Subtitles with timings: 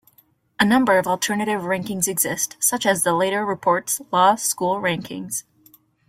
[0.59, 5.43] A number of alternative rankings exist, such as the Leiter Reports Law School Rankings.